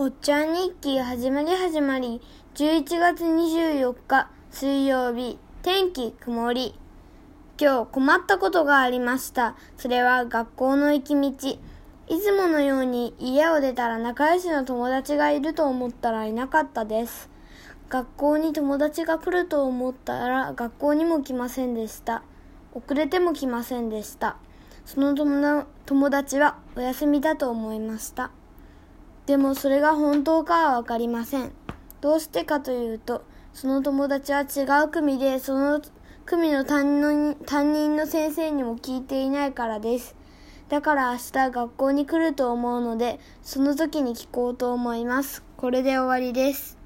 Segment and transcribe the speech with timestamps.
[0.00, 2.20] おっちゃん日記始まり始まり。
[2.54, 5.40] 11月24日水曜日。
[5.64, 6.78] 天気曇り。
[7.60, 9.56] 今日困ったことがありました。
[9.76, 11.48] それは学校の行き道。
[12.06, 17.28] いつものように家を出たら仲良しの友達がいると思ったらいなかったです。
[17.88, 22.22] 学校に友達が来ると思ったら学校にも来ませんでした。
[22.72, 24.36] 遅れても来ませんでした。
[24.84, 28.30] その友達はお休みだと思いました。
[29.28, 31.52] でもそれが本当かはわかりません。
[32.00, 35.82] どうしてかというと、その友達は違う組で、その
[36.24, 40.16] 組の担任担任の先生にも聞いていないからです。
[40.70, 45.44] だから明日学校に来ると思うので、その時に聞こうと思います。
[45.58, 46.77] これで終わりです。